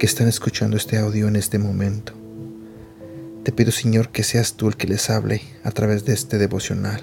[0.00, 2.14] que están escuchando este audio en este momento.
[3.44, 7.02] Te pido, Señor, que seas tú el que les hable a través de este devocional.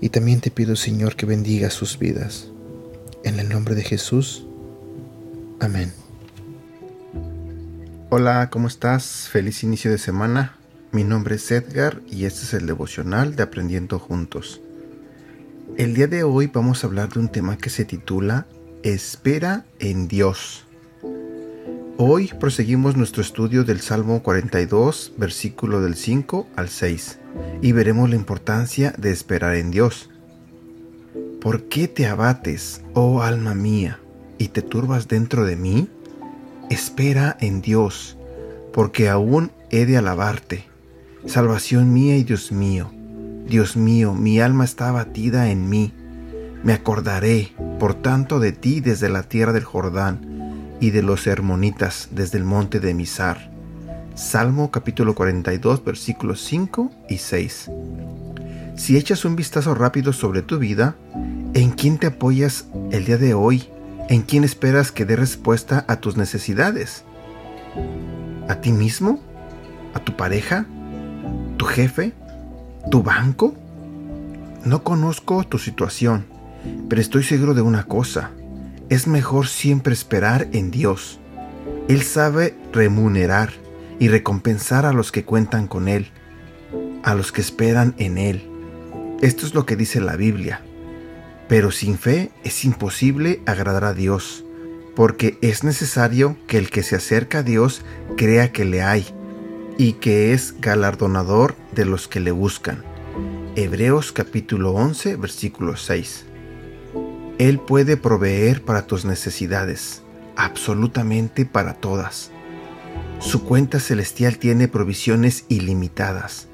[0.00, 2.46] Y también te pido, Señor, que bendiga sus vidas.
[3.24, 4.46] En el nombre de Jesús.
[5.58, 5.92] Amén.
[8.10, 9.28] Hola, ¿cómo estás?
[9.28, 10.56] Feliz inicio de semana.
[10.92, 14.60] Mi nombre es Edgar y este es el devocional de Aprendiendo Juntos.
[15.76, 18.46] El día de hoy vamos a hablar de un tema que se titula
[18.84, 20.67] Espera en Dios.
[22.00, 27.18] Hoy proseguimos nuestro estudio del Salmo 42, versículo del 5 al 6,
[27.60, 30.08] y veremos la importancia de esperar en Dios.
[31.40, 33.98] ¿Por qué te abates, oh alma mía,
[34.38, 35.88] y te turbas dentro de mí?
[36.70, 38.16] Espera en Dios,
[38.72, 40.66] porque aún he de alabarte.
[41.26, 42.92] Salvación mía y Dios mío.
[43.48, 45.92] Dios mío, mi alma está abatida en mí.
[46.62, 50.37] Me acordaré, por tanto, de ti desde la tierra del Jordán
[50.80, 53.50] y de los hermonitas desde el monte de Misar.
[54.14, 57.70] Salmo capítulo 42 versículos 5 y 6.
[58.76, 60.96] Si echas un vistazo rápido sobre tu vida,
[61.54, 63.68] ¿en quién te apoyas el día de hoy
[64.08, 67.04] ¿En quién esperas que dé respuesta a tus necesidades?
[68.48, 69.20] ¿A ti mismo?
[69.92, 70.64] ¿A tu pareja?
[71.58, 72.14] ¿Tu jefe?
[72.90, 73.54] ¿Tu banco?
[74.64, 76.24] No conozco tu situación,
[76.88, 78.30] pero estoy seguro de una cosa.
[78.88, 81.20] Es mejor siempre esperar en Dios.
[81.88, 83.52] Él sabe remunerar
[83.98, 86.10] y recompensar a los que cuentan con Él,
[87.02, 88.48] a los que esperan en Él.
[89.20, 90.62] Esto es lo que dice la Biblia.
[91.48, 94.46] Pero sin fe es imposible agradar a Dios,
[94.96, 97.82] porque es necesario que el que se acerca a Dios
[98.16, 99.06] crea que le hay
[99.76, 102.84] y que es galardonador de los que le buscan.
[103.54, 106.27] Hebreos capítulo 11 versículo 6.
[107.38, 110.02] Él puede proveer para tus necesidades,
[110.34, 112.32] absolutamente para todas.
[113.20, 116.48] Su cuenta celestial tiene provisiones ilimitadas.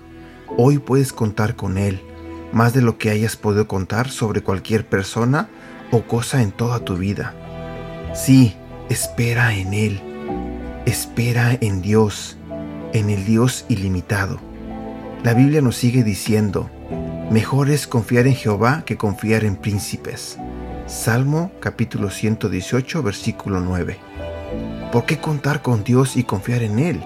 [0.58, 2.02] Hoy puedes contar con Él
[2.52, 5.48] más de lo que hayas podido contar sobre cualquier persona
[5.90, 7.34] o cosa en toda tu vida.
[8.14, 8.54] Sí,
[8.90, 10.00] espera en Él.
[10.84, 12.36] Espera en Dios,
[12.92, 14.38] en el Dios ilimitado.
[15.22, 16.70] La Biblia nos sigue diciendo,
[17.30, 20.38] mejor es confiar en Jehová que confiar en príncipes.
[20.86, 23.96] Salmo capítulo 118 versículo 9.
[24.92, 27.02] ¿Por qué contar con Dios y confiar en Él?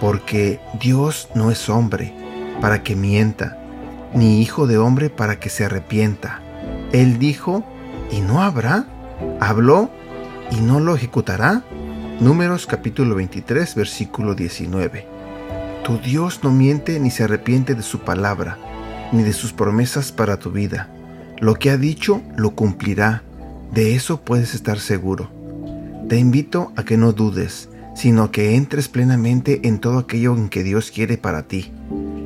[0.00, 2.12] Porque Dios no es hombre
[2.60, 3.58] para que mienta,
[4.12, 6.40] ni hijo de hombre para que se arrepienta.
[6.90, 7.64] Él dijo,
[8.10, 8.86] ¿y no habrá?
[9.38, 9.88] ¿Habló
[10.50, 11.62] y no lo ejecutará?
[12.18, 15.06] Números capítulo 23, versículo 19.
[15.84, 18.58] Tu Dios no miente ni se arrepiente de su palabra,
[19.12, 20.88] ni de sus promesas para tu vida.
[21.40, 23.22] Lo que ha dicho lo cumplirá,
[23.72, 25.30] de eso puedes estar seguro.
[26.08, 30.62] Te invito a que no dudes, sino que entres plenamente en todo aquello en que
[30.62, 31.72] Dios quiere para ti.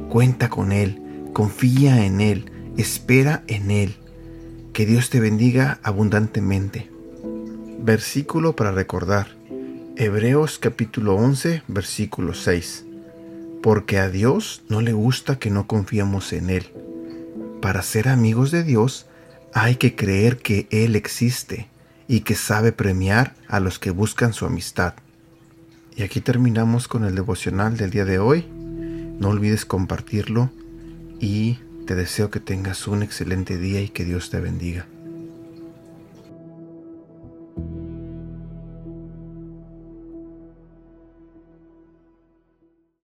[0.08, 1.00] Cuenta con Él,
[1.32, 3.94] confía en Él, espera en Él.
[4.72, 6.90] Que Dios te bendiga abundantemente.
[7.78, 9.28] Versículo para recordar.
[9.96, 12.84] Hebreos capítulo 11, versículo 6.
[13.62, 16.64] Porque a Dios no le gusta que no confiamos en Él.
[17.64, 19.06] Para ser amigos de Dios
[19.54, 21.70] hay que creer que Él existe
[22.06, 24.92] y que sabe premiar a los que buscan su amistad.
[25.96, 28.46] Y aquí terminamos con el devocional del día de hoy.
[29.18, 30.50] No olvides compartirlo
[31.20, 34.86] y te deseo que tengas un excelente día y que Dios te bendiga.